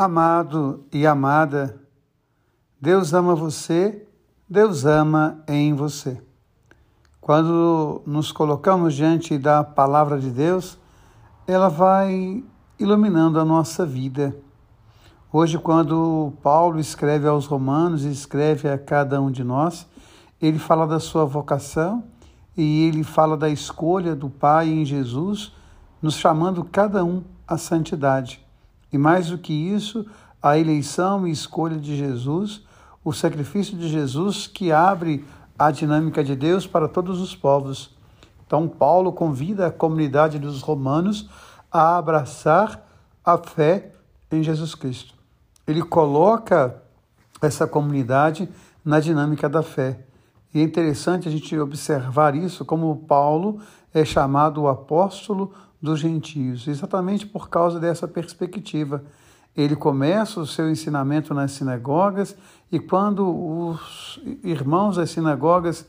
[0.00, 1.76] Amado e amada,
[2.80, 4.06] Deus ama você,
[4.48, 6.22] Deus ama em você.
[7.20, 10.78] Quando nos colocamos diante da palavra de Deus,
[11.48, 12.44] ela vai
[12.78, 14.36] iluminando a nossa vida.
[15.32, 19.84] Hoje, quando Paulo escreve aos Romanos e escreve a cada um de nós,
[20.40, 22.04] ele fala da sua vocação
[22.56, 25.52] e ele fala da escolha do Pai em Jesus,
[26.00, 28.46] nos chamando cada um à santidade.
[28.92, 30.06] E mais do que isso,
[30.42, 32.62] a eleição e escolha de Jesus,
[33.04, 35.24] o sacrifício de Jesus que abre
[35.58, 37.96] a dinâmica de Deus para todos os povos.
[38.46, 41.28] Então, Paulo convida a comunidade dos romanos
[41.70, 42.86] a abraçar
[43.24, 43.92] a fé
[44.30, 45.14] em Jesus Cristo.
[45.66, 46.82] Ele coloca
[47.42, 48.48] essa comunidade
[48.84, 50.00] na dinâmica da fé.
[50.54, 53.60] E é interessante a gente observar isso, como Paulo
[53.92, 59.02] é chamado o apóstolo dos gentios, exatamente por causa dessa perspectiva.
[59.56, 62.36] Ele começa o seu ensinamento nas sinagogas
[62.70, 65.86] e quando os irmãos das sinagogas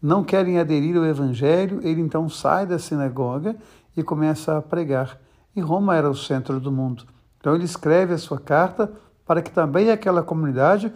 [0.00, 3.56] não querem aderir ao evangelho, ele então sai da sinagoga
[3.96, 5.18] e começa a pregar.
[5.54, 7.04] E Roma era o centro do mundo.
[7.40, 8.92] Então ele escreve a sua carta
[9.24, 10.92] para que também aquela comunidade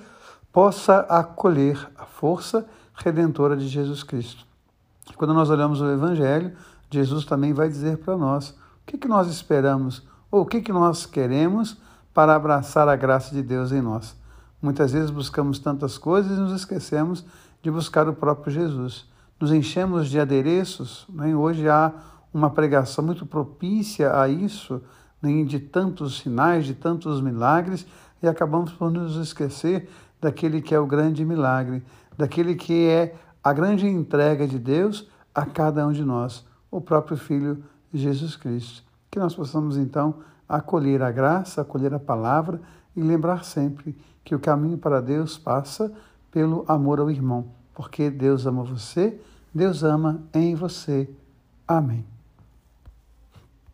[0.53, 4.47] possa acolher a força redentora de Jesus Cristo.
[5.17, 6.53] Quando nós olhamos o evangelho,
[6.91, 10.73] Jesus também vai dizer para nós o que, que nós esperamos ou o que, que
[10.73, 11.77] nós queremos
[12.13, 14.17] para abraçar a graça de Deus em nós.
[14.61, 17.25] Muitas vezes buscamos tantas coisas e nos esquecemos
[17.63, 19.09] de buscar o próprio Jesus.
[19.39, 21.35] Nos enchemos de adereços, né?
[21.35, 21.93] hoje há
[22.35, 24.83] uma pregação muito propícia a isso,
[25.23, 25.45] né?
[25.45, 27.87] de tantos sinais, de tantos milagres,
[28.23, 29.89] e acabamos por nos esquecer
[30.21, 31.83] daquele que é o grande milagre,
[32.19, 37.17] daquele que é a grande entrega de Deus a cada um de nós o próprio
[37.17, 38.83] Filho Jesus Cristo.
[39.11, 40.17] Que nós possamos então
[40.49, 42.61] acolher a graça, acolher a palavra
[42.97, 45.93] e lembrar sempre que o caminho para Deus passa
[46.31, 49.21] pelo amor ao irmão, porque Deus ama você,
[49.53, 51.11] Deus ama em você.
[51.67, 52.05] Amém.